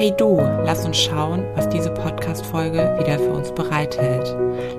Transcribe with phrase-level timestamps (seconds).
[0.00, 4.32] Hey du, lass uns schauen, was diese Podcast-Folge wieder für uns bereithält.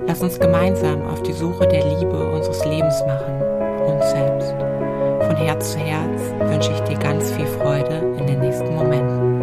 [0.06, 3.42] Lass uns gemeinsam auf die Suche der Liebe unseres Lebens machen,
[3.86, 4.48] uns selbst.
[4.48, 9.42] Von Herz zu Herz wünsche ich dir ganz viel Freude in den nächsten Momenten.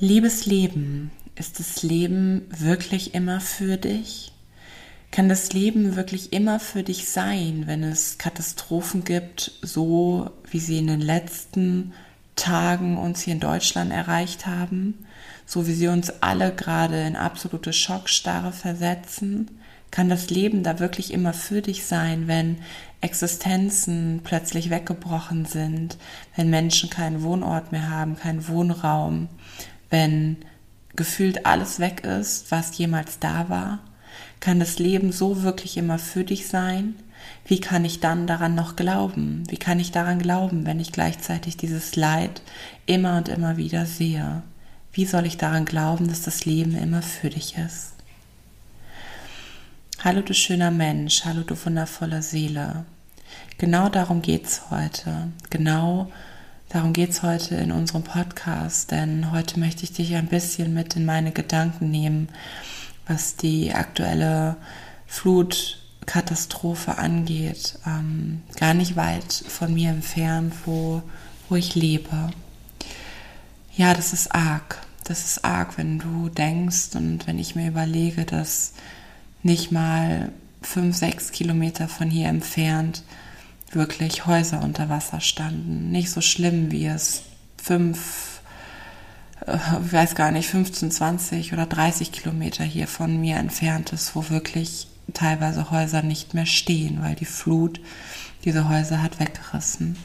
[0.00, 4.32] Liebes Leben, ist das Leben wirklich immer für dich?
[5.18, 10.78] Kann das Leben wirklich immer für dich sein, wenn es Katastrophen gibt, so wie sie
[10.78, 11.92] in den letzten
[12.36, 14.94] Tagen uns hier in Deutschland erreicht haben,
[15.44, 19.60] so wie sie uns alle gerade in absolute Schockstarre versetzen?
[19.90, 22.58] Kann das Leben da wirklich immer für dich sein, wenn
[23.00, 25.96] Existenzen plötzlich weggebrochen sind,
[26.36, 29.26] wenn Menschen keinen Wohnort mehr haben, keinen Wohnraum,
[29.90, 30.36] wenn
[30.94, 33.80] gefühlt alles weg ist, was jemals da war?
[34.40, 36.94] Kann das Leben so wirklich immer für dich sein?
[37.44, 39.42] Wie kann ich dann daran noch glauben?
[39.48, 42.42] Wie kann ich daran glauben, wenn ich gleichzeitig dieses Leid
[42.86, 44.42] immer und immer wieder sehe?
[44.92, 47.94] Wie soll ich daran glauben, dass das Leben immer für dich ist?
[50.00, 52.84] Hallo du schöner Mensch, hallo du wundervolle Seele.
[53.58, 55.28] Genau darum geht's heute.
[55.50, 56.10] Genau
[56.68, 61.04] darum geht's heute in unserem Podcast, denn heute möchte ich dich ein bisschen mit in
[61.04, 62.28] meine Gedanken nehmen
[63.08, 64.56] was die aktuelle
[65.06, 71.02] Flutkatastrophe angeht, ähm, gar nicht weit von mir entfernt, wo,
[71.48, 72.30] wo ich lebe.
[73.74, 74.80] Ja, das ist arg.
[75.04, 78.74] Das ist arg, wenn du denkst und wenn ich mir überlege, dass
[79.42, 83.02] nicht mal fünf, sechs Kilometer von hier entfernt
[83.70, 85.90] wirklich Häuser unter Wasser standen.
[85.90, 87.22] Nicht so schlimm, wie es
[87.56, 88.37] fünf,
[89.54, 94.28] ich weiß gar nicht, 15, 20 oder 30 Kilometer hier von mir entfernt ist, wo
[94.28, 97.80] wirklich teilweise Häuser nicht mehr stehen, weil die Flut
[98.44, 99.96] diese Häuser hat weggerissen.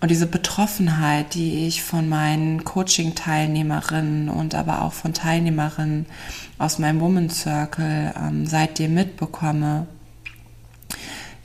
[0.00, 6.04] Und diese Betroffenheit, die ich von meinen Coaching-Teilnehmerinnen und aber auch von Teilnehmerinnen
[6.58, 9.86] aus meinem Woman Circle ähm, seitdem mitbekomme,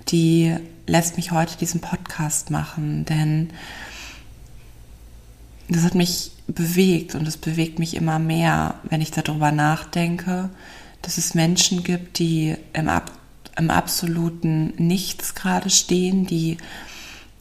[0.10, 3.52] die lässt mich heute diesen Podcast machen, denn
[5.70, 10.50] das hat mich bewegt und es bewegt mich immer mehr, wenn ich darüber nachdenke,
[11.02, 13.12] dass es Menschen gibt, die im, Ab
[13.58, 16.58] im absoluten Nichts gerade stehen, die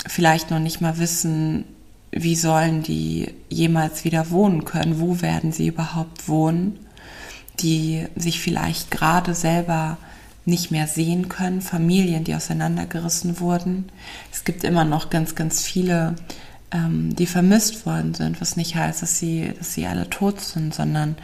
[0.06, 1.64] vielleicht noch nicht mal wissen,
[2.10, 6.78] wie sollen die jemals wieder wohnen können, wo werden sie überhaupt wohnen,
[7.60, 9.98] die sich vielleicht gerade selber
[10.44, 13.90] nicht mehr sehen können, Familien, die auseinandergerissen wurden.
[14.32, 16.16] Es gibt immer noch ganz, ganz viele
[16.72, 20.74] ähm, die vermisst worden sind, was nicht heißt, dass sie, dass sie alle tot sind,
[20.74, 21.16] sondern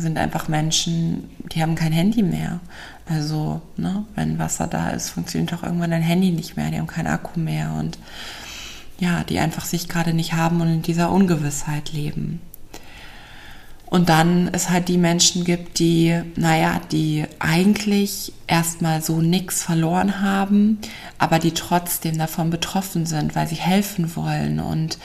[0.00, 2.60] sind einfach Menschen, die haben kein Handy mehr.
[3.06, 6.86] Also, ne, wenn Wasser da ist, funktioniert auch irgendwann ein Handy nicht mehr, die haben
[6.86, 7.98] keinen Akku mehr und
[8.98, 12.40] ja, die einfach sich gerade nicht haben und in dieser Ungewissheit leben.
[13.90, 20.22] Und dann es halt die Menschen gibt, die, naja, die eigentlich erstmal so nichts verloren
[20.22, 20.78] haben,
[21.18, 24.98] aber die trotzdem davon betroffen sind, weil sie helfen wollen und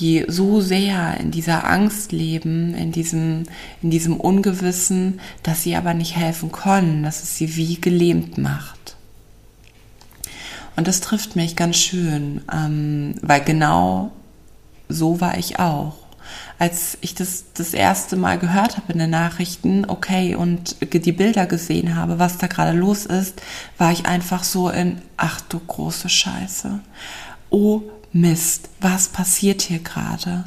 [0.00, 3.44] die so sehr in dieser Angst leben, in diesem,
[3.82, 8.96] in diesem Ungewissen, dass sie aber nicht helfen können, dass es sie wie gelähmt macht.
[10.74, 14.10] Und das trifft mich ganz schön, ähm, weil genau
[14.88, 15.94] so war ich auch
[16.58, 21.46] als ich das das erste Mal gehört habe in den Nachrichten, okay, und die Bilder
[21.46, 23.42] gesehen habe, was da gerade los ist,
[23.78, 26.80] war ich einfach so in, ach du große Scheiße.
[27.50, 27.82] Oh
[28.16, 30.44] Mist, was passiert hier gerade?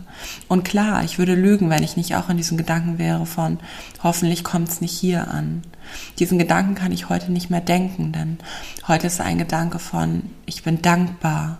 [0.47, 3.59] Und klar, ich würde lügen, wenn ich nicht auch in diesem Gedanken wäre von,
[4.01, 5.63] hoffentlich kommt es nicht hier an.
[6.17, 8.37] Diesen Gedanken kann ich heute nicht mehr denken, denn
[8.87, 11.57] heute ist ein Gedanke von, ich bin dankbar.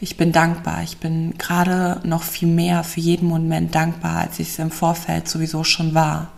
[0.00, 0.82] Ich bin dankbar.
[0.82, 5.28] Ich bin gerade noch viel mehr für jeden Moment dankbar, als ich es im Vorfeld
[5.28, 6.32] sowieso schon war.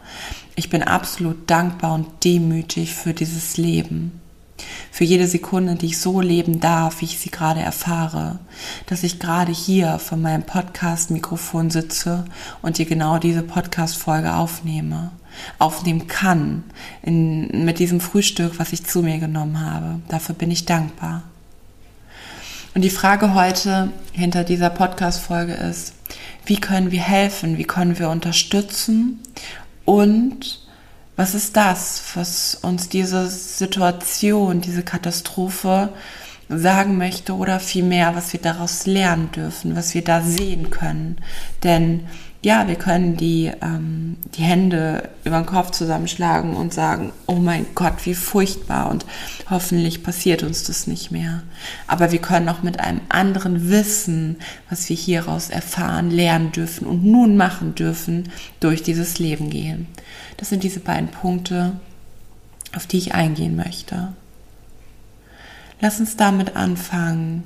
[0.56, 4.20] Ich bin absolut dankbar und demütig für dieses Leben
[4.90, 8.38] für jede Sekunde, die ich so leben darf, wie ich sie gerade erfahre,
[8.86, 12.24] dass ich gerade hier vor meinem Podcast-Mikrofon sitze
[12.60, 15.10] und dir genau diese Podcast-Folge aufnehme,
[15.58, 16.64] aufnehmen kann,
[17.02, 20.00] in, mit diesem Frühstück, was ich zu mir genommen habe.
[20.08, 21.22] Dafür bin ich dankbar.
[22.74, 25.94] Und die Frage heute hinter dieser Podcast-Folge ist,
[26.46, 29.20] wie können wir helfen, wie können wir unterstützen
[29.84, 30.61] und
[31.22, 35.90] was ist das, was uns diese Situation, diese Katastrophe
[36.48, 41.18] sagen möchte oder vielmehr, was wir daraus lernen dürfen, was wir da sehen können?
[41.62, 42.08] Denn
[42.44, 47.66] ja, wir können die, ähm, die Hände über den Kopf zusammenschlagen und sagen, oh mein
[47.76, 49.06] Gott, wie furchtbar und
[49.48, 51.44] hoffentlich passiert uns das nicht mehr.
[51.86, 57.04] Aber wir können auch mit einem anderen Wissen, was wir hieraus erfahren, lernen dürfen und
[57.04, 58.28] nun machen dürfen,
[58.58, 59.86] durch dieses Leben gehen.
[60.36, 61.74] Das sind diese beiden Punkte,
[62.74, 64.14] auf die ich eingehen möchte.
[65.80, 67.44] Lass uns damit anfangen,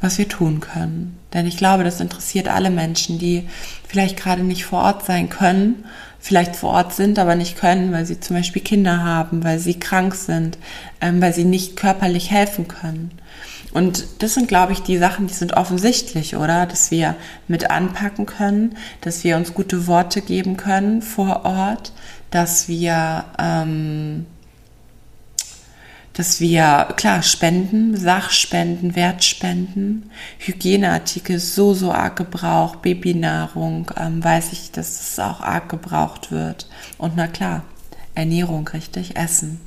[0.00, 1.18] was wir tun können.
[1.32, 3.48] Denn ich glaube, das interessiert alle Menschen, die
[3.86, 5.84] vielleicht gerade nicht vor Ort sein können,
[6.20, 9.78] vielleicht vor Ort sind, aber nicht können, weil sie zum Beispiel Kinder haben, weil sie
[9.78, 10.58] krank sind,
[11.00, 13.10] ähm, weil sie nicht körperlich helfen können.
[13.72, 16.64] Und das sind, glaube ich, die Sachen, die sind offensichtlich, oder?
[16.64, 17.14] Dass wir
[17.48, 21.92] mit anpacken können, dass wir uns gute Worte geben können vor Ort,
[22.30, 24.26] dass wir ähm,
[26.18, 30.10] dass wir, klar, spenden, Sachspenden, Wertspenden,
[30.40, 36.68] Hygieneartikel so, so arg gebraucht, Babynahrung, ähm, weiß ich, dass es auch arg gebraucht wird.
[36.98, 37.62] Und na klar,
[38.16, 39.60] Ernährung, richtig, Essen.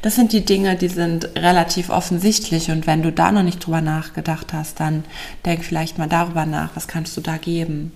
[0.00, 3.82] Das sind die Dinge, die sind relativ offensichtlich und wenn du da noch nicht drüber
[3.82, 5.04] nachgedacht hast, dann
[5.44, 7.92] denk vielleicht mal darüber nach, was kannst du da geben.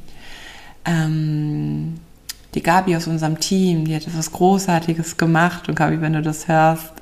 [0.85, 1.95] Ähm,
[2.55, 6.47] die Gabi aus unserem Team, die hat etwas Großartiges gemacht und Gabi, wenn du das
[6.47, 6.93] hörst,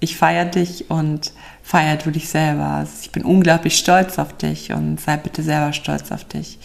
[0.00, 1.32] ich feiere dich und
[1.62, 2.66] feier du dich selber.
[2.66, 6.58] Also ich bin unglaublich stolz auf dich und sei bitte selber stolz auf dich.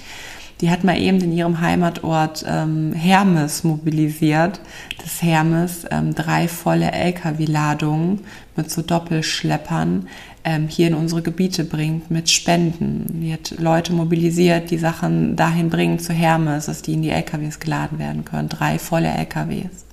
[0.62, 4.62] Die hat mal eben in ihrem Heimatort ähm, Hermes mobilisiert.
[5.02, 8.22] Das Hermes ähm, drei volle LKW-Ladungen
[8.56, 10.08] mit so Doppelschleppern
[10.46, 13.22] ähm, hier in unsere Gebiete bringt mit Spenden.
[13.22, 17.60] Die hat Leute mobilisiert, die Sachen dahin bringen zu Hermes, dass die in die LKWs
[17.60, 18.48] geladen werden können.
[18.48, 19.85] Drei volle LKWs.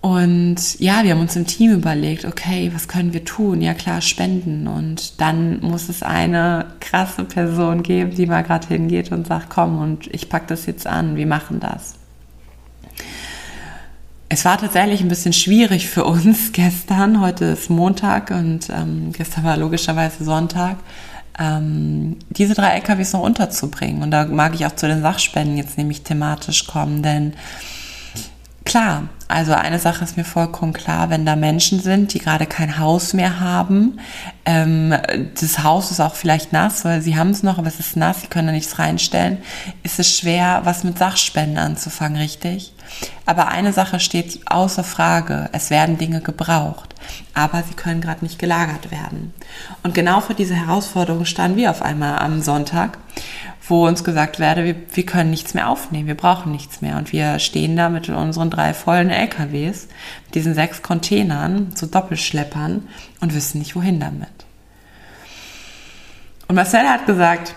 [0.00, 3.60] Und ja, wir haben uns im Team überlegt, okay, was können wir tun?
[3.60, 4.66] Ja klar, spenden.
[4.66, 9.78] Und dann muss es eine krasse Person geben, die mal gerade hingeht und sagt, komm,
[9.78, 11.94] und ich pack das jetzt an, wir machen das.
[14.30, 17.20] Es war tatsächlich ein bisschen schwierig für uns gestern.
[17.20, 20.78] Heute ist Montag und ähm, gestern war logischerweise Sonntag.
[21.38, 24.02] Ähm, diese drei LKWs noch unterzubringen.
[24.02, 27.34] Und da mag ich auch zu den Sachspenden jetzt nämlich thematisch kommen, denn
[28.70, 32.78] klar, also eine Sache ist mir vollkommen klar, wenn da Menschen sind, die gerade kein
[32.78, 33.98] Haus mehr haben,
[34.44, 34.94] ähm,
[35.40, 38.20] das Haus ist auch vielleicht nass, weil sie haben es noch, aber es ist nass,
[38.20, 39.38] sie können da nichts reinstellen,
[39.82, 42.72] ist es schwer, was mit Sachspenden anzufangen, richtig?
[43.26, 46.94] Aber eine Sache steht außer Frage, es werden Dinge gebraucht,
[47.34, 49.34] aber sie können gerade nicht gelagert werden.
[49.82, 52.98] Und genau vor dieser Herausforderung standen wir auf einmal am Sonntag
[53.70, 56.96] wo uns gesagt werde, wir, wir können nichts mehr aufnehmen, wir brauchen nichts mehr.
[56.96, 59.88] Und wir stehen da mit unseren drei vollen LKWs,
[60.34, 62.88] diesen sechs Containern, so Doppelschleppern
[63.20, 64.28] und wissen nicht, wohin damit.
[66.48, 67.54] Und Marcel hat gesagt,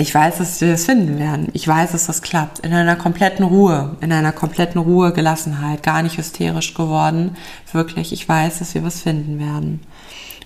[0.00, 1.48] ich weiß, dass wir das finden werden.
[1.54, 2.60] Ich weiß, dass das klappt.
[2.60, 7.36] In einer kompletten Ruhe, in einer kompletten Ruhe, Gelassenheit, gar nicht hysterisch geworden.
[7.72, 9.80] Wirklich, ich weiß, dass wir was finden werden.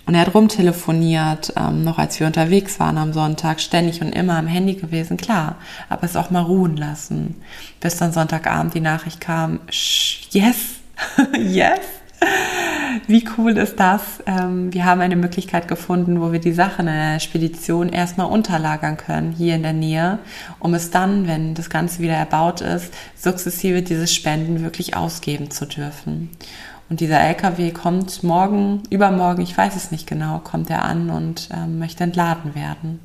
[0.04, 4.36] Und er hat rumtelefoniert, ähm, noch als wir unterwegs waren am Sonntag, ständig und immer
[4.36, 5.56] am Handy gewesen, klar,
[5.88, 7.36] aber es auch mal ruhen lassen.
[7.80, 9.60] Bis dann Sonntagabend die Nachricht kam,
[10.30, 10.56] yes,
[11.38, 11.80] yes.
[13.06, 14.02] Wie cool ist das?
[14.26, 18.96] Ähm, wir haben eine Möglichkeit gefunden, wo wir die Sachen in der Spedition erstmal unterlagern
[18.96, 20.18] können, hier in der Nähe,
[20.58, 25.66] um es dann, wenn das Ganze wieder erbaut ist, sukzessive dieses Spenden wirklich ausgeben zu
[25.66, 26.30] dürfen.
[26.92, 31.48] Und dieser LKW kommt morgen, übermorgen, ich weiß es nicht genau, kommt er an und
[31.50, 33.00] ähm, möchte entladen werden.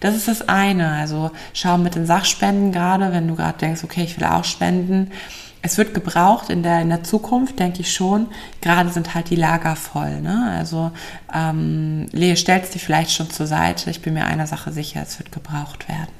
[0.00, 0.90] Das ist das eine.
[0.90, 5.10] Also schau mit den Sachspenden gerade, wenn du gerade denkst, okay, ich will auch spenden.
[5.62, 8.26] Es wird gebraucht in der, in der Zukunft, denke ich schon.
[8.60, 10.20] Gerade sind halt die Lager voll.
[10.20, 10.52] Ne?
[10.58, 10.90] Also
[11.34, 13.88] ähm, Lehe, stellst dich vielleicht schon zur Seite.
[13.88, 16.12] Ich bin mir einer Sache sicher, es wird gebraucht werden.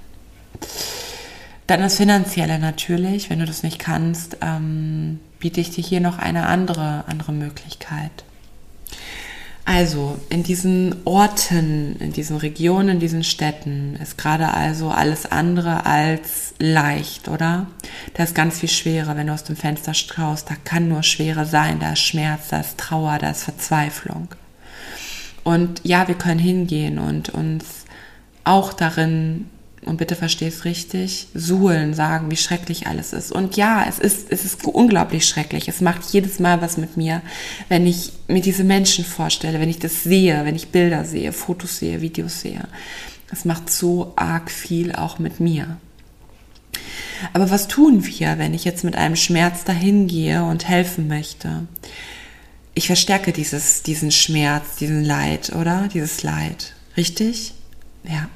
[1.67, 3.31] Dann das Finanzielle natürlich.
[3.31, 8.25] Wenn du das nicht kannst, ähm, biete ich dir hier noch eine andere, andere Möglichkeit.
[9.67, 15.87] Also in diesen Orten, in diesen Regionen, in diesen Städten ist gerade also alles andere
[15.87, 17.67] als leicht, oder?
[18.13, 20.51] Da ist ganz viel schwerer, wenn du aus dem Fenster schaust.
[20.51, 21.81] Da kann nur schwerer sein.
[21.81, 24.29] Da ist Schmerz, da ist Trauer, da ist Verzweiflung.
[25.45, 27.85] Und ja, wir können hingehen und uns
[28.45, 29.49] auch darin
[29.87, 33.33] und bitte versteh's richtig, suhlen, sagen, wie schrecklich alles ist.
[33.33, 35.69] Und ja, es ist, es ist unglaublich schrecklich.
[35.69, 37.23] Es macht jedes Mal was mit mir,
[37.69, 41.79] wenn ich mir diese Menschen vorstelle, wenn ich das sehe, wenn ich Bilder sehe, Fotos
[41.79, 42.67] sehe, Videos sehe.
[43.31, 45.77] Es macht so arg viel auch mit mir.
[47.33, 51.67] Aber was tun wir, wenn ich jetzt mit einem Schmerz dahin gehe und helfen möchte?
[52.75, 55.89] Ich verstärke dieses, diesen Schmerz, diesen Leid, oder?
[55.93, 56.75] Dieses Leid.
[56.97, 57.55] Richtig?
[58.03, 58.29] Ja.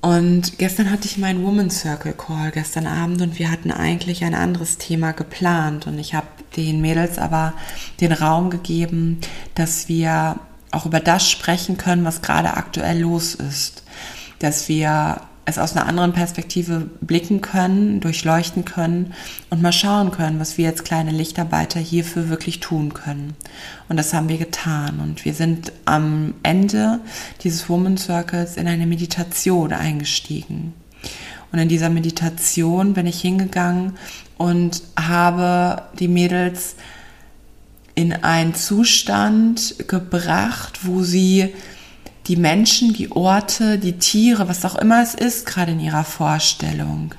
[0.00, 4.34] Und gestern hatte ich meinen Woman Circle Call gestern Abend und wir hatten eigentlich ein
[4.34, 5.86] anderes Thema geplant.
[5.86, 6.26] Und ich habe
[6.56, 7.52] den Mädels aber
[8.00, 9.20] den Raum gegeben,
[9.54, 10.40] dass wir
[10.70, 13.82] auch über das sprechen können, was gerade aktuell los ist,
[14.38, 19.12] dass wir es aus einer anderen Perspektive blicken können, durchleuchten können
[19.50, 23.34] und mal schauen können, was wir als kleine Lichtarbeiter hierfür wirklich tun können.
[23.88, 25.00] Und das haben wir getan.
[25.00, 27.00] Und wir sind am Ende
[27.42, 30.72] dieses Woman Circles in eine Meditation eingestiegen.
[31.52, 33.98] Und in dieser Meditation bin ich hingegangen
[34.38, 36.76] und habe die Mädels
[37.94, 41.52] in einen Zustand gebracht, wo sie
[42.26, 47.14] die Menschen, die Orte, die Tiere, was auch immer es ist, gerade in ihrer Vorstellung,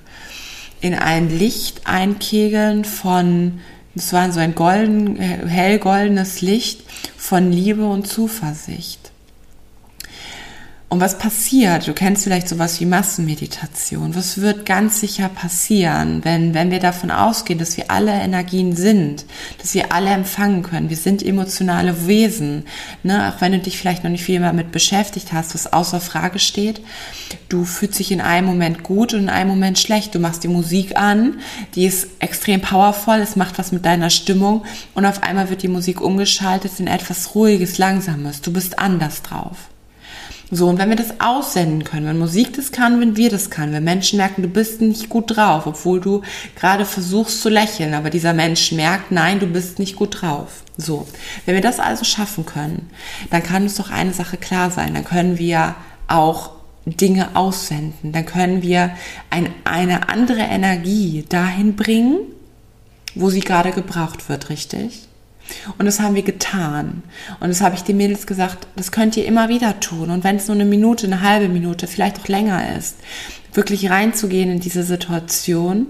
[0.79, 3.59] in ein Licht einkegeln von,
[3.95, 6.83] es war so ein golden, hellgoldenes Licht
[7.17, 9.00] von Liebe und Zuversicht.
[10.91, 11.87] Und was passiert?
[11.87, 14.13] Du kennst vielleicht sowas wie Massenmeditation.
[14.13, 19.23] Was wird ganz sicher passieren, wenn, wenn wir davon ausgehen, dass wir alle Energien sind,
[19.59, 20.89] dass wir alle empfangen können?
[20.89, 22.65] Wir sind emotionale Wesen.
[23.03, 23.31] Ne?
[23.31, 26.81] Auch wenn du dich vielleicht noch nicht viel damit beschäftigt hast, was außer Frage steht.
[27.47, 30.13] Du fühlst dich in einem Moment gut und in einem Moment schlecht.
[30.13, 31.35] Du machst die Musik an,
[31.73, 35.69] die ist extrem powerful, es macht was mit deiner Stimmung und auf einmal wird die
[35.69, 38.41] Musik umgeschaltet in etwas Ruhiges, Langsames.
[38.41, 39.70] Du bist anders drauf.
[40.53, 43.71] So, und wenn wir das aussenden können, wenn Musik das kann, wenn wir das können,
[43.71, 46.23] wenn Menschen merken, du bist nicht gut drauf, obwohl du
[46.57, 50.63] gerade versuchst zu lächeln, aber dieser Mensch merkt, nein, du bist nicht gut drauf.
[50.75, 51.07] So,
[51.45, 52.89] wenn wir das also schaffen können,
[53.29, 55.75] dann kann uns doch eine Sache klar sein, dann können wir
[56.09, 56.51] auch
[56.85, 58.91] Dinge aussenden, dann können wir
[59.29, 62.17] ein, eine andere Energie dahin bringen,
[63.15, 65.07] wo sie gerade gebraucht wird, richtig?
[65.77, 67.03] Und das haben wir getan.
[67.39, 70.09] Und das habe ich den Mädels gesagt, das könnt ihr immer wieder tun.
[70.09, 72.97] Und wenn es nur eine Minute, eine halbe Minute, vielleicht auch länger ist,
[73.53, 75.87] wirklich reinzugehen in diese Situation,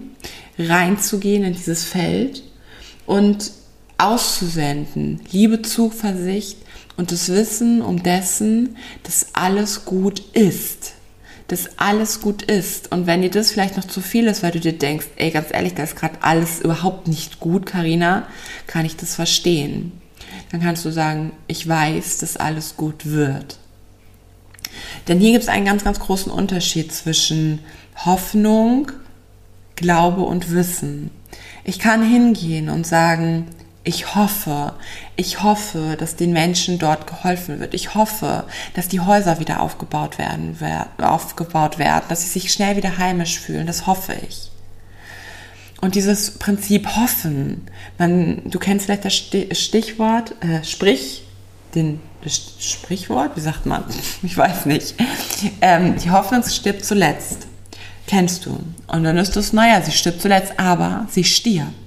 [0.57, 2.43] reinzugehen in dieses Feld
[3.05, 3.51] und
[3.97, 5.21] auszusenden.
[5.31, 6.57] Liebe, Zuversicht
[6.97, 10.95] und das Wissen um dessen, dass alles gut ist
[11.51, 12.91] dass alles gut ist.
[12.91, 15.47] Und wenn dir das vielleicht noch zu viel ist, weil du dir denkst, ey, ganz
[15.51, 18.25] ehrlich, da ist gerade alles überhaupt nicht gut, Karina,
[18.67, 19.91] kann ich das verstehen.
[20.51, 23.57] Dann kannst du sagen, ich weiß, dass alles gut wird.
[25.09, 27.59] Denn hier gibt es einen ganz, ganz großen Unterschied zwischen
[27.97, 28.91] Hoffnung,
[29.75, 31.11] Glaube und Wissen.
[31.65, 33.47] Ich kann hingehen und sagen,
[33.83, 34.73] ich hoffe,
[35.15, 37.73] ich hoffe, dass den Menschen dort geholfen wird.
[37.73, 38.43] Ich hoffe,
[38.75, 40.55] dass die Häuser wieder aufgebaut werden,
[40.99, 43.65] aufgebaut werden, dass sie sich schnell wieder heimisch fühlen.
[43.65, 44.51] Das hoffe ich.
[45.81, 51.23] Und dieses Prinzip Hoffen, man, du kennst vielleicht das Stichwort, äh, sprich,
[51.73, 53.83] den, das Sprichwort, wie sagt man?
[54.21, 54.93] Ich weiß nicht.
[55.59, 57.47] Ähm, die Hoffnung stirbt zuletzt.
[58.05, 58.59] Kennst du.
[58.87, 61.80] Und dann ist es, naja, sie stirbt zuletzt, aber sie stirbt.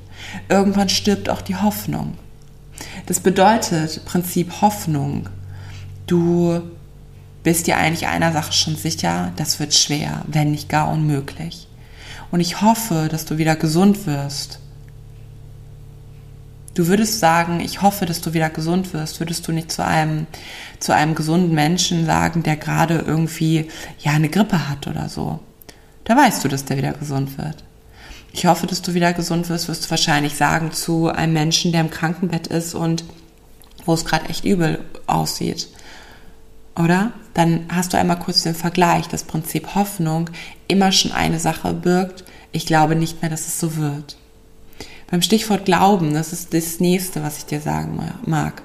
[0.48, 2.14] Irgendwann stirbt auch die Hoffnung.
[3.06, 5.28] Das bedeutet, Prinzip Hoffnung,
[6.06, 6.60] du
[7.42, 11.68] bist dir eigentlich einer Sache schon sicher, das wird schwer, wenn nicht gar unmöglich.
[12.30, 14.58] Und ich hoffe, dass du wieder gesund wirst.
[16.74, 20.26] Du würdest sagen, ich hoffe, dass du wieder gesund wirst, würdest du nicht zu einem,
[20.80, 23.68] zu einem gesunden Menschen sagen, der gerade irgendwie,
[24.00, 25.38] ja, eine Grippe hat oder so.
[26.02, 27.62] Da weißt du, dass der wieder gesund wird
[28.34, 31.82] ich hoffe, dass du wieder gesund wirst, wirst du wahrscheinlich sagen zu einem Menschen, der
[31.82, 33.04] im Krankenbett ist und
[33.86, 35.68] wo es gerade echt übel aussieht.
[36.74, 37.12] Oder?
[37.32, 40.30] Dann hast du einmal kurz den Vergleich, das Prinzip Hoffnung
[40.66, 42.24] immer schon eine Sache birgt.
[42.50, 44.16] Ich glaube nicht mehr, dass es so wird.
[45.08, 48.62] Beim Stichwort Glauben, das ist das nächste, was ich dir sagen mag.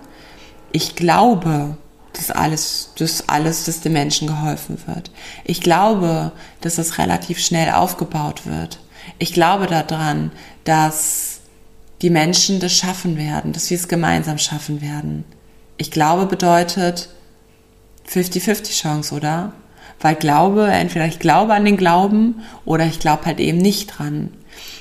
[0.71, 1.77] Ich glaube,
[2.13, 5.11] dass alles, dass alles, dass den Menschen geholfen wird.
[5.43, 8.79] Ich glaube, dass das relativ schnell aufgebaut wird.
[9.17, 10.31] Ich glaube daran,
[10.63, 11.39] dass
[12.01, 15.25] die Menschen das schaffen werden, dass wir es gemeinsam schaffen werden.
[15.77, 17.09] Ich glaube bedeutet
[18.09, 19.53] 50-50 Chance, oder?
[19.99, 24.31] Weil Glaube, entweder ich glaube an den Glauben oder ich glaube halt eben nicht dran.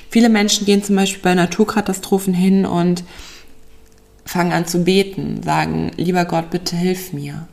[0.09, 3.03] Viele Menschen gehen zum Beispiel bei Naturkatastrophen hin und
[4.25, 7.47] fangen an zu beten, sagen, lieber Gott, bitte hilf mir.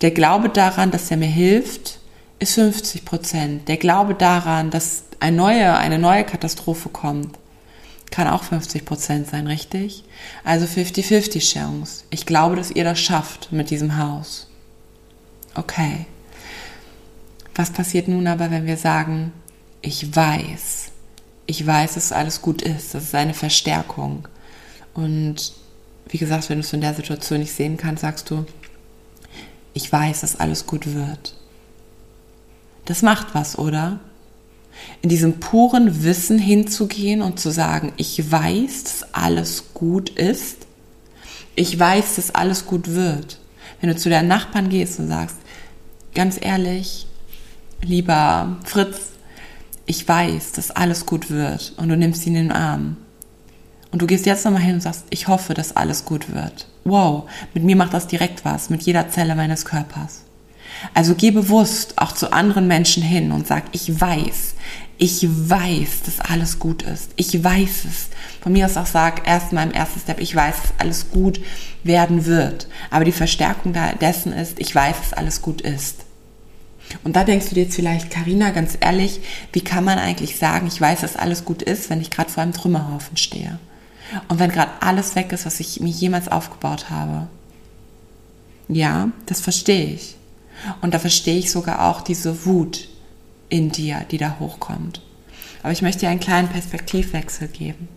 [0.00, 1.98] Der Glaube daran, dass er mir hilft,
[2.38, 3.68] ist 50 Prozent.
[3.68, 7.38] Der Glaube daran, dass eine neue, eine neue Katastrophe kommt,
[8.10, 10.02] kann auch 50 Prozent sein, richtig?
[10.42, 12.04] Also 50-50 Chance.
[12.10, 14.48] Ich glaube, dass ihr das schafft mit diesem Haus.
[15.54, 16.06] Okay.
[17.54, 19.32] Was passiert nun aber, wenn wir sagen,
[19.82, 20.90] ich weiß,
[21.46, 24.26] ich weiß, dass alles gut ist, das ist eine Verstärkung.
[24.94, 25.52] Und
[26.08, 28.44] wie gesagt, wenn du es in der Situation nicht sehen kannst, sagst du,
[29.72, 31.34] ich weiß, dass alles gut wird.
[32.86, 34.00] Das macht was, oder?
[35.02, 40.66] In diesem puren Wissen hinzugehen und zu sagen, ich weiß, dass alles gut ist.
[41.56, 43.38] Ich weiß, dass alles gut wird.
[43.80, 45.36] Wenn du zu deinen Nachbarn gehst und sagst,
[46.14, 47.06] ganz ehrlich,
[47.82, 49.10] lieber Fritz,
[49.86, 52.96] ich weiß, dass alles gut wird und du nimmst ihn in den Arm.
[53.90, 56.68] Und du gehst jetzt nochmal hin und sagst, ich hoffe, dass alles gut wird.
[56.84, 60.22] Wow, mit mir macht das direkt was, mit jeder Zelle meines Körpers.
[60.94, 64.54] Also geh bewusst auch zu anderen Menschen hin und sag, ich weiß,
[64.98, 67.10] ich weiß, dass alles gut ist.
[67.16, 68.08] Ich weiß es.
[68.42, 71.40] Von mir aus auch sag erstmal im ersten Step, ich weiß, dass alles gut
[71.84, 72.68] werden wird.
[72.90, 76.04] Aber die Verstärkung dessen ist, ich weiß, dass alles gut ist.
[77.04, 79.20] Und da denkst du dir jetzt vielleicht, Karina, ganz ehrlich,
[79.52, 82.42] wie kann man eigentlich sagen, ich weiß, dass alles gut ist, wenn ich gerade vor
[82.42, 83.58] einem Trümmerhaufen stehe?
[84.28, 87.28] Und wenn gerade alles weg ist, was ich mir jemals aufgebaut habe?
[88.68, 90.16] Ja, das verstehe ich.
[90.80, 92.88] Und da verstehe ich sogar auch diese Wut
[93.48, 95.02] in dir, die da hochkommt.
[95.62, 97.88] Aber ich möchte dir einen kleinen Perspektivwechsel geben.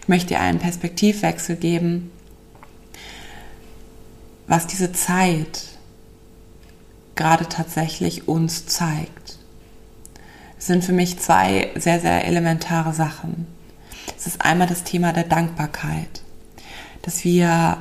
[0.00, 2.10] Ich möchte dir einen Perspektivwechsel geben,
[4.46, 5.64] was diese Zeit
[7.14, 9.38] gerade tatsächlich uns zeigt.
[10.58, 13.46] Es sind für mich zwei sehr, sehr elementare Sachen.
[14.16, 16.22] Es ist einmal das Thema der Dankbarkeit,
[17.02, 17.78] dass wir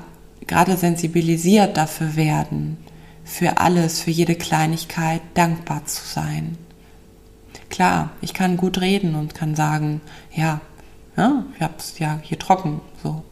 [0.48, 2.78] gerade sensibilisiert dafür werden,
[3.32, 6.58] für alles, für jede Kleinigkeit dankbar zu sein.
[7.70, 10.02] Klar, ich kann gut reden und kann sagen,
[10.36, 10.60] ja,
[11.16, 13.24] ja ich habe es ja hier trocken, so.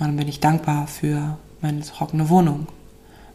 [0.00, 2.66] Dann bin ich dankbar für meine trockene Wohnung.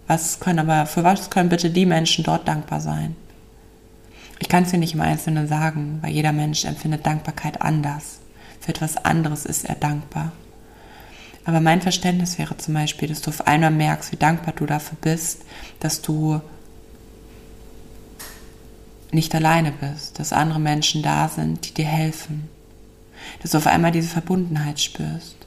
[0.06, 3.16] Was können aber, für was können bitte die Menschen dort dankbar sein?
[4.40, 8.20] Ich kann es dir nicht im Einzelnen sagen, weil jeder Mensch empfindet Dankbarkeit anders.
[8.60, 10.34] Für etwas anderes ist er dankbar.
[11.50, 15.00] Aber mein Verständnis wäre zum Beispiel, dass du auf einmal merkst, wie dankbar du dafür
[15.02, 15.46] bist,
[15.80, 16.42] dass du
[19.10, 22.48] nicht alleine bist, dass andere Menschen da sind, die dir helfen.
[23.42, 25.38] Dass du auf einmal diese Verbundenheit spürst.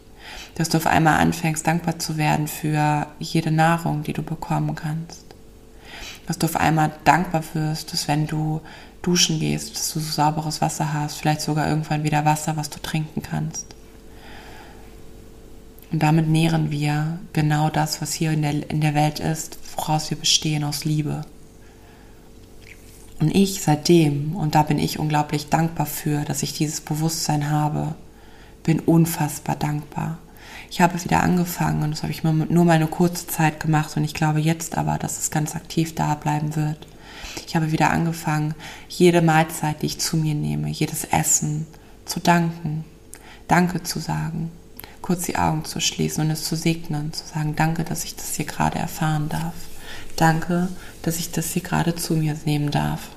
[0.57, 5.25] Dass du auf einmal anfängst, dankbar zu werden für jede Nahrung, die du bekommen kannst.
[6.27, 8.61] Dass du auf einmal dankbar wirst, dass wenn du
[9.03, 12.81] duschen gehst, dass du so sauberes Wasser hast, vielleicht sogar irgendwann wieder Wasser, was du
[12.81, 13.77] trinken kannst.
[15.93, 20.11] Und damit nähren wir genau das, was hier in der, in der Welt ist, woraus
[20.11, 21.23] wir bestehen, aus Liebe.
[23.21, 27.95] Und ich seitdem, und da bin ich unglaublich dankbar für, dass ich dieses Bewusstsein habe,
[28.65, 30.19] bin unfassbar dankbar.
[30.71, 34.05] Ich habe wieder angefangen und das habe ich nur mal eine kurze Zeit gemacht und
[34.05, 36.87] ich glaube jetzt aber, dass es ganz aktiv da bleiben wird.
[37.47, 38.55] Ich habe wieder angefangen,
[38.89, 41.67] jede Mahlzeit, die ich zu mir nehme, jedes Essen
[42.07, 42.85] zu danken,
[43.49, 44.51] Danke zu sagen,
[45.03, 48.37] kurz die Augen zu schließen und es zu segnen, zu sagen, danke, dass ich das
[48.37, 49.55] hier gerade erfahren darf.
[50.17, 50.69] Danke,
[51.03, 53.09] dass ich das hier gerade zu mir nehmen darf.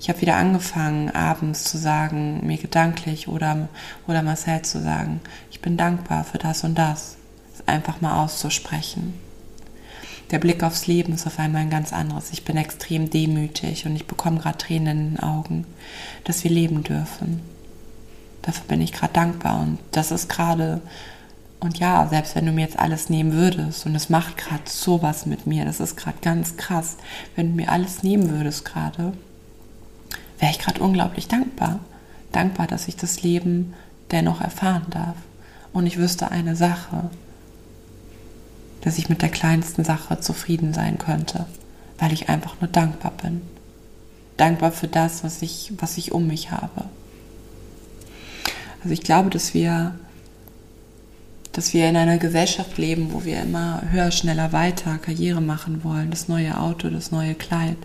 [0.00, 3.68] Ich habe wieder angefangen, abends zu sagen, mir gedanklich oder,
[4.06, 7.16] oder Marcel zu sagen, ich bin dankbar für das und das.
[7.54, 9.14] Es einfach mal auszusprechen.
[10.30, 12.30] Der Blick aufs Leben ist auf einmal ein ganz anderes.
[12.32, 15.66] Ich bin extrem demütig und ich bekomme gerade Tränen in den Augen,
[16.24, 17.40] dass wir leben dürfen.
[18.42, 20.80] Dafür bin ich gerade dankbar und das ist gerade,
[21.60, 25.26] und ja, selbst wenn du mir jetzt alles nehmen würdest und es macht gerade sowas
[25.26, 26.96] mit mir, das ist gerade ganz krass,
[27.36, 29.12] wenn du mir alles nehmen würdest gerade,
[30.38, 31.80] wäre ich gerade unglaublich dankbar.
[32.32, 33.74] Dankbar, dass ich das Leben
[34.10, 35.16] dennoch erfahren darf.
[35.72, 37.10] Und ich wüsste eine Sache,
[38.80, 41.46] dass ich mit der kleinsten Sache zufrieden sein könnte,
[41.98, 43.42] weil ich einfach nur dankbar bin.
[44.36, 46.86] Dankbar für das, was ich, was ich um mich habe.
[48.82, 49.94] Also ich glaube, dass wir,
[51.52, 56.10] dass wir in einer Gesellschaft leben, wo wir immer höher, schneller, weiter Karriere machen wollen,
[56.10, 57.76] das neue Auto, das neue Kleid.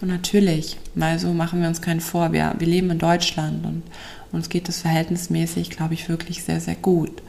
[0.00, 3.82] Und natürlich, mal so machen wir uns keinen vor, wir, wir leben in Deutschland und
[4.32, 7.22] uns geht es verhältnismäßig, glaube ich, wirklich sehr, sehr gut.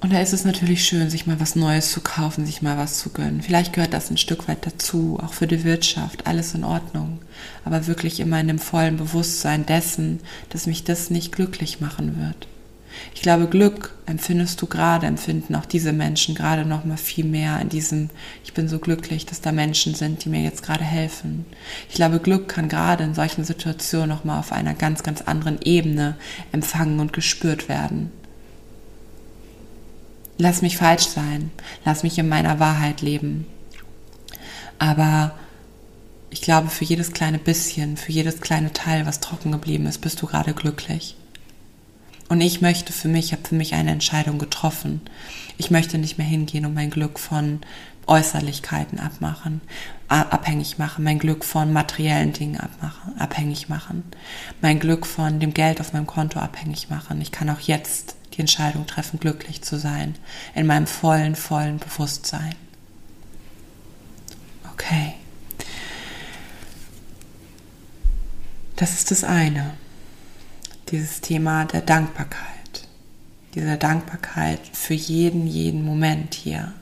[0.00, 2.98] Und da ist es natürlich schön, sich mal was Neues zu kaufen, sich mal was
[2.98, 3.40] zu gönnen.
[3.42, 7.11] Vielleicht gehört das ein Stück weit dazu, auch für die Wirtschaft, alles in Ordnung.
[7.64, 12.48] Aber wirklich immer in dem vollen Bewusstsein dessen, dass mich das nicht glücklich machen wird.
[13.14, 17.60] Ich glaube, Glück empfindest du gerade, empfinden auch diese Menschen gerade noch mal viel mehr
[17.60, 18.10] in diesem,
[18.44, 21.46] ich bin so glücklich, dass da Menschen sind, die mir jetzt gerade helfen.
[21.88, 25.60] Ich glaube, Glück kann gerade in solchen Situationen noch mal auf einer ganz, ganz anderen
[25.62, 26.16] Ebene
[26.52, 28.10] empfangen und gespürt werden.
[30.38, 31.50] Lass mich falsch sein.
[31.84, 33.46] Lass mich in meiner Wahrheit leben.
[34.78, 35.34] Aber
[36.32, 40.20] ich glaube, für jedes kleine bisschen, für jedes kleine Teil, was trocken geblieben ist, bist
[40.22, 41.14] du gerade glücklich.
[42.30, 45.02] Und ich möchte für mich, ich habe für mich eine Entscheidung getroffen.
[45.58, 47.60] Ich möchte nicht mehr hingehen und mein Glück von
[48.06, 49.60] Äußerlichkeiten abmachen,
[50.08, 54.02] abhängig machen, mein Glück von materiellen Dingen abmachen, abhängig machen,
[54.62, 57.20] mein Glück von dem Geld auf meinem Konto abhängig machen.
[57.20, 60.14] Ich kann auch jetzt die Entscheidung treffen, glücklich zu sein,
[60.54, 62.54] in meinem vollen, vollen Bewusstsein.
[64.72, 65.14] Okay.
[68.76, 69.74] Das ist das eine.
[70.90, 72.88] Dieses Thema der Dankbarkeit.
[73.54, 76.72] Diese Dankbarkeit für jeden, jeden Moment hier.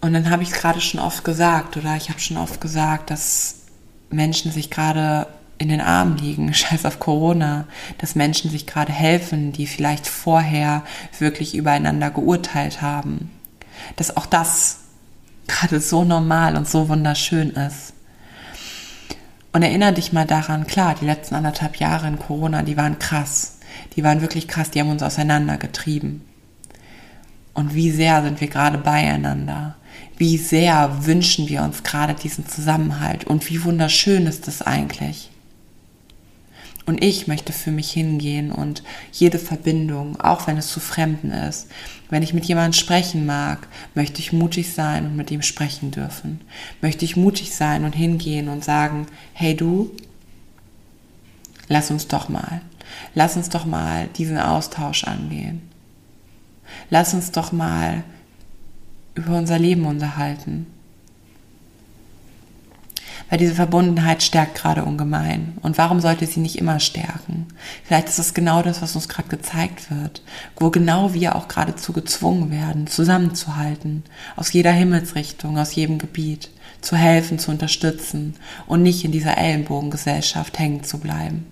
[0.00, 3.10] Und dann habe ich es gerade schon oft gesagt, oder ich habe schon oft gesagt,
[3.10, 3.56] dass
[4.10, 5.26] Menschen sich gerade
[5.58, 7.66] in den Armen liegen, scheiß auf Corona,
[7.98, 10.84] dass Menschen sich gerade helfen, die vielleicht vorher
[11.18, 13.30] wirklich übereinander geurteilt haben.
[13.96, 14.80] Dass auch das
[15.46, 17.92] gerade so normal und so wunderschön ist.
[19.56, 23.56] Und erinnere dich mal daran, klar, die letzten anderthalb Jahre in Corona, die waren krass.
[23.96, 26.20] Die waren wirklich krass, die haben uns auseinandergetrieben.
[27.54, 29.76] Und wie sehr sind wir gerade beieinander?
[30.18, 33.24] Wie sehr wünschen wir uns gerade diesen Zusammenhalt?
[33.24, 35.30] Und wie wunderschön ist das eigentlich?
[36.86, 41.68] Und ich möchte für mich hingehen und jede Verbindung, auch wenn es zu Fremden ist,
[42.10, 46.40] wenn ich mit jemandem sprechen mag, möchte ich mutig sein und mit ihm sprechen dürfen.
[46.80, 49.90] Möchte ich mutig sein und hingehen und sagen, hey du,
[51.66, 52.60] lass uns doch mal,
[53.16, 55.62] lass uns doch mal diesen Austausch angehen.
[56.88, 58.04] Lass uns doch mal
[59.16, 60.66] über unser Leben unterhalten.
[63.28, 65.58] Weil diese Verbundenheit stärkt gerade ungemein.
[65.62, 67.46] Und warum sollte sie nicht immer stärken?
[67.84, 70.22] Vielleicht ist es genau das, was uns gerade gezeigt wird,
[70.56, 74.04] wo genau wir auch geradezu gezwungen werden, zusammenzuhalten,
[74.36, 78.34] aus jeder Himmelsrichtung, aus jedem Gebiet, zu helfen, zu unterstützen
[78.66, 81.46] und nicht in dieser Ellenbogengesellschaft hängen zu bleiben.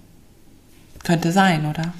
[1.02, 1.92] Könnte sein, oder?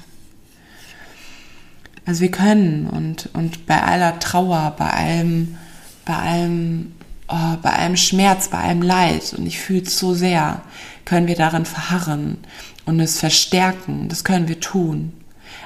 [2.05, 5.57] Also wir können und, und bei aller Trauer, bei allem,
[6.05, 6.94] bei allem
[7.27, 10.61] oh, bei einem Schmerz, bei einem Leid, und ich fühle es so sehr,
[11.05, 12.37] können wir darin verharren
[12.85, 14.09] und es verstärken.
[14.09, 15.13] Das können wir tun.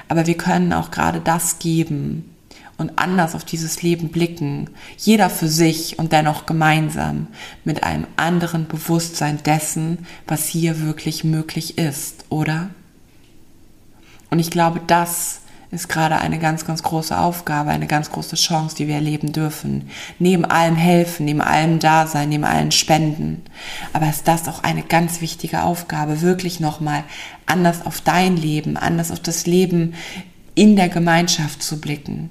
[0.08, 2.34] Aber wir können auch gerade das geben
[2.80, 7.28] und anders auf dieses Leben blicken, jeder für sich und dennoch gemeinsam
[7.62, 12.70] mit einem anderen Bewusstsein dessen, was hier wirklich möglich ist, oder?
[14.30, 15.40] Und ich glaube, das
[15.72, 19.88] ist gerade eine ganz, ganz große Aufgabe, eine ganz große Chance, die wir erleben dürfen.
[20.18, 23.42] Neben allem helfen, neben allem Dasein, neben allen Spenden.
[23.92, 27.04] Aber ist das auch eine ganz wichtige Aufgabe, wirklich nochmal
[27.46, 29.94] anders auf dein Leben, anders auf das Leben
[30.56, 32.30] in der Gemeinschaft zu blicken.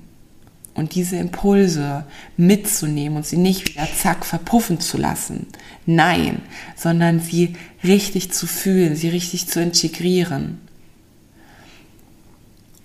[0.74, 5.48] Und diese Impulse mitzunehmen und sie nicht wieder zack verpuffen zu lassen.
[5.86, 6.42] Nein,
[6.76, 10.60] sondern sie richtig zu fühlen, sie richtig zu integrieren.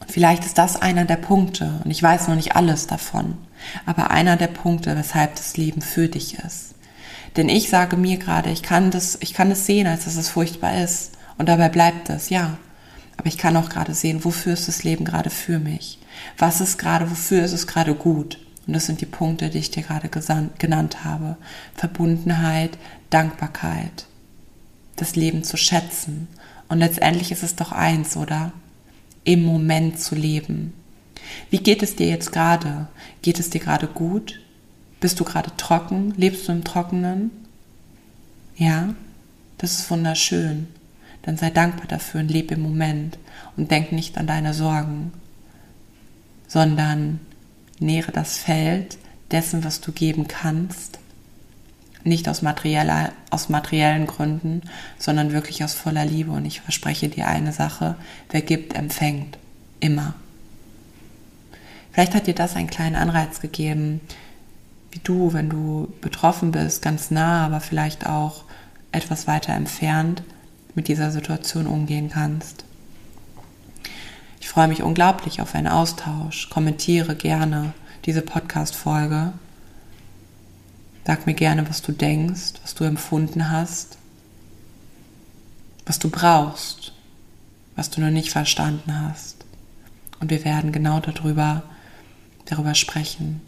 [0.09, 3.37] Vielleicht ist das einer der Punkte, und ich weiß noch nicht alles davon,
[3.87, 6.75] aber einer der Punkte, weshalb das Leben für dich ist.
[7.37, 10.29] Denn ich sage mir gerade, ich kann das, ich kann es sehen, als dass es
[10.29, 11.12] furchtbar ist.
[11.37, 12.59] Und dabei bleibt es, ja.
[13.17, 15.99] Aber ich kann auch gerade sehen, wofür ist das Leben gerade für mich?
[16.38, 18.38] Was ist gerade, wofür ist es gerade gut?
[18.67, 20.09] Und das sind die Punkte, die ich dir gerade
[20.59, 21.37] genannt habe.
[21.75, 22.79] Verbundenheit,
[23.11, 24.07] Dankbarkeit,
[24.97, 26.29] das Leben zu schätzen.
[26.69, 28.53] Und letztendlich ist es doch eins, oder?
[29.25, 30.73] Im Moment zu leben.
[31.51, 32.89] Wie geht es dir jetzt gerade?
[33.23, 34.41] Geht es dir gerade gut?
[35.01, 36.15] Bist du gerade trocken?
[36.17, 37.31] Lebst du im Trockenen?
[38.57, 38.95] Ja,
[39.59, 40.69] das ist wunderschön.
[41.23, 43.19] Dann sei dankbar dafür und lebe im Moment
[43.57, 45.13] und denk nicht an deine Sorgen,
[46.47, 47.21] sondern
[47.81, 48.99] nähere das Feld
[49.31, 50.99] dessen, was du geben kannst
[52.05, 54.62] nicht aus, materieller, aus materiellen Gründen,
[54.99, 56.31] sondern wirklich aus voller Liebe.
[56.31, 57.97] Und ich verspreche dir eine Sache,
[58.31, 59.38] wer gibt, empfängt.
[59.81, 60.14] Immer.
[61.93, 64.01] Vielleicht hat dir das einen kleinen Anreiz gegeben,
[64.90, 68.45] wie du, wenn du betroffen bist, ganz nah, aber vielleicht auch
[68.93, 70.23] etwas weiter entfernt,
[70.75, 72.64] mit dieser Situation umgehen kannst.
[74.40, 76.51] Ich freue mich unglaublich auf einen Austausch.
[76.51, 77.73] Kommentiere gerne
[78.05, 79.33] diese Podcast-Folge
[81.07, 83.99] Sag mir gerne, was du denkst, was du empfunden hast,
[85.85, 86.93] was du brauchst,
[87.77, 89.45] was du noch nicht verstanden hast.
[90.21, 91.62] Und wir werden genau darüber,
[92.47, 93.43] darüber sprechen.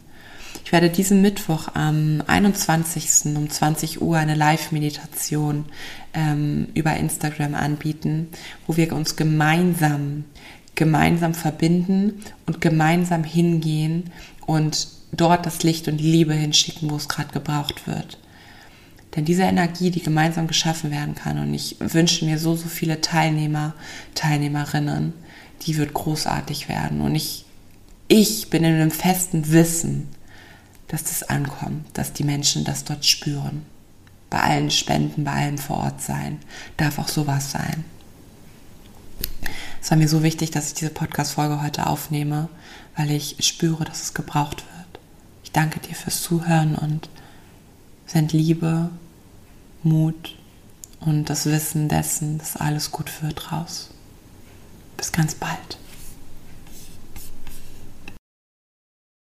[0.65, 3.37] Ich werde diesen Mittwoch am 21.
[3.37, 5.67] um 20 Uhr eine Live-Meditation
[6.13, 8.29] ähm, über Instagram anbieten,
[8.67, 10.25] wo wir uns gemeinsam,
[10.77, 14.13] gemeinsam verbinden und gemeinsam hingehen
[14.47, 18.19] und dort das Licht und die Liebe hinschicken, wo es gerade gebraucht wird.
[19.17, 23.01] Denn diese Energie, die gemeinsam geschaffen werden kann, und ich wünsche mir so, so viele
[23.01, 23.75] Teilnehmer,
[24.15, 25.15] Teilnehmerinnen,
[25.63, 27.01] die wird großartig werden.
[27.01, 27.47] Und ich,
[28.09, 30.09] ich bin in einem festen Wissen,
[30.89, 33.65] dass das ankommt, dass die Menschen das dort spüren.
[34.29, 36.39] Bei allen Spenden, bei allem vor Ort sein,
[36.77, 37.85] darf auch sowas sein.
[39.83, 42.49] Es war mir so wichtig, dass ich diese Podcast-Folge heute aufnehme,
[42.97, 45.01] weil ich spüre, dass es gebraucht wird.
[45.45, 47.09] Ich danke dir fürs Zuhören und
[48.07, 48.91] send Liebe,
[49.83, 50.37] Mut
[51.01, 53.91] und das Wissen dessen, dass alles gut wird raus.
[54.97, 55.79] Bis ganz bald.